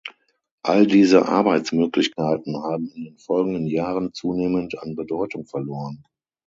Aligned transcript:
All 0.63 0.87
diese 0.87 1.27
Arbeitsmöglichkeiten 1.27 2.57
haben 2.63 2.89
in 2.95 3.03
den 3.03 3.17
folgenden 3.19 3.67
Jahren 3.67 4.13
zunehmend 4.13 4.75
an 4.79 4.95
Bedeutung 4.95 5.45
verloren. 5.45 6.03